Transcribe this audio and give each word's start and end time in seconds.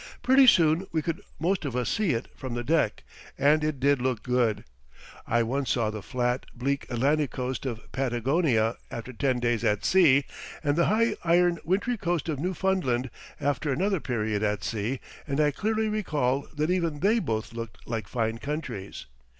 Pretty 0.23 0.47
soon 0.47 0.87
we 0.91 1.03
could 1.03 1.21
most 1.39 1.63
of 1.63 1.75
us 1.75 1.87
see 1.87 2.09
it 2.13 2.27
from 2.35 2.55
the 2.55 2.63
deck, 2.63 3.03
and 3.37 3.63
it 3.63 3.79
did 3.79 4.01
look 4.01 4.23
good. 4.23 4.63
I 5.27 5.43
once 5.43 5.69
saw 5.69 5.91
the 5.91 6.01
flat, 6.01 6.47
bleak 6.55 6.87
Atlantic 6.89 7.29
coast 7.29 7.67
of 7.67 7.91
Patagonia 7.91 8.77
after 8.89 9.13
ten 9.13 9.39
days 9.39 9.63
at 9.63 9.85
sea, 9.85 10.23
and 10.63 10.75
the 10.75 10.85
high 10.87 11.17
iron 11.23 11.59
wintry 11.63 11.97
coast 11.97 12.27
of 12.29 12.39
Newfoundland 12.39 13.11
after 13.39 13.71
another 13.71 13.99
period 13.99 14.41
at 14.41 14.63
sea, 14.63 14.99
and 15.27 15.39
I 15.39 15.51
clearly 15.51 15.87
recall 15.87 16.47
that 16.55 16.71
even 16.71 17.01
they 17.01 17.19
both 17.19 17.53
looked 17.53 17.87
like 17.87 18.07
fine 18.07 18.39
countries. 18.39 19.05